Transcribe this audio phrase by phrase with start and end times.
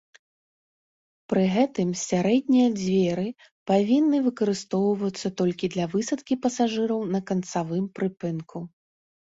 [1.33, 3.27] Пры гэтым сярэдняя дзверы
[3.73, 8.57] павінны выкарыстоўвацца толькі для высадкі пасажыраў на канцавым прыпынку.